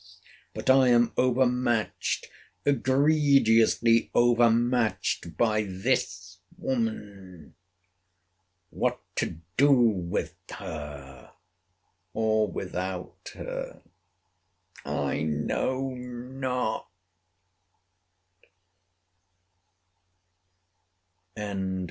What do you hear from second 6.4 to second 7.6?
woman.